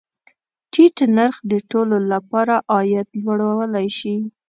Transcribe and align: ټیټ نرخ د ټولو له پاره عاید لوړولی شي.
ټیټ 0.71 0.97
نرخ 1.15 1.35
د 1.51 1.53
ټولو 1.71 1.97
له 2.09 2.17
پاره 2.29 2.57
عاید 2.73 3.07
لوړولی 3.23 3.87
شي. 3.97 4.15